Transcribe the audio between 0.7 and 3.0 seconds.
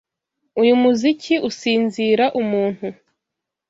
muziki usinzira umuntu.